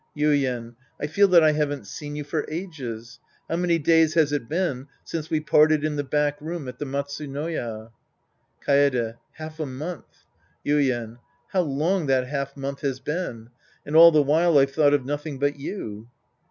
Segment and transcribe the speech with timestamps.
[0.17, 0.73] Yuien.
[0.99, 3.19] I feel that I haven't seen you for ages.
[3.47, 6.85] How many days has it been since we parted in the back room at the
[6.85, 7.91] Matsunoya?
[8.65, 9.17] Kaede.
[9.33, 10.25] Half a month.
[10.65, 11.19] Yuien.
[11.49, 13.51] How long that half month has been!
[13.85, 16.07] And all the while, I've thought of nothing but you.